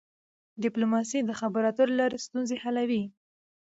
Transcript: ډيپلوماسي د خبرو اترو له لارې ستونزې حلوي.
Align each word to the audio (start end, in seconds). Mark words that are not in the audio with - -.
ډيپلوماسي 0.63 1.19
د 1.23 1.31
خبرو 1.39 1.67
اترو 1.69 1.91
له 1.91 1.97
لارې 1.99 2.23
ستونزې 2.25 2.55
حلوي. 2.63 3.03